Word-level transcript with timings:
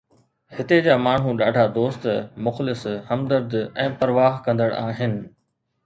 هتي 0.55 0.77
جا 0.87 0.95
ماڻهو 1.07 1.33
ڏاڍا 1.41 1.65
دوست، 1.75 2.07
مخلص، 2.47 2.83
همدرد 3.13 3.57
۽ 3.87 3.89
پرواهه 4.01 4.43
ڪندڙ 4.49 4.73
آهن. 4.85 5.19